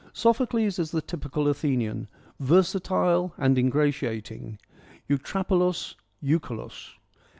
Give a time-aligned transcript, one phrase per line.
[0.13, 2.07] Sophocles is the typical Athenian,
[2.39, 4.57] versatile and ingratiating,'
[5.11, 5.93] eutrapelos,
[6.23, 6.95] eukolos.'